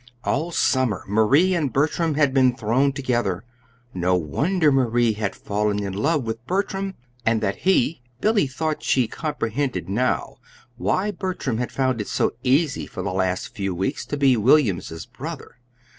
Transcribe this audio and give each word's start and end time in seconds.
All 0.23 0.49
summer 0.49 1.03
Marie 1.07 1.53
and 1.53 1.71
Bertram 1.71 2.15
had 2.15 2.33
been 2.33 2.55
thrown 2.55 2.91
together. 2.91 3.45
No 3.93 4.15
wonder 4.15 4.71
Marie 4.71 5.13
had 5.13 5.35
fallen 5.35 5.83
in 5.83 5.93
love 5.93 6.23
with 6.23 6.43
Bertram, 6.47 6.95
and 7.23 7.39
that 7.41 7.57
he 7.57 8.01
Billy 8.19 8.47
thought 8.47 8.81
she 8.81 9.07
comprehended 9.07 9.87
now 9.87 10.37
why 10.75 11.11
Bertram 11.11 11.59
had 11.59 11.71
found 11.71 12.01
it 12.01 12.07
so 12.07 12.31
easy 12.41 12.87
for 12.87 13.03
the 13.03 13.13
last 13.13 13.53
few 13.53 13.75
weeks 13.75 14.03
to 14.07 14.17
be 14.17 14.35
William's 14.35 14.89
brother. 15.05 15.59